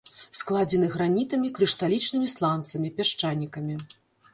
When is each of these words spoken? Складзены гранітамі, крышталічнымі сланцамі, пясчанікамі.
Складзены 0.37 0.87
гранітамі, 0.95 1.53
крышталічнымі 1.61 2.27
сланцамі, 2.35 2.87
пясчанікамі. 3.01 3.83